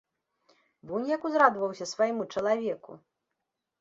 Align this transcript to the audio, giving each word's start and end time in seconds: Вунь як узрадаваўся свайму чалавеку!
Вунь 0.91 1.05
як 1.11 1.27
узрадаваўся 1.29 1.85
свайму 1.93 2.27
чалавеку! 2.37 2.91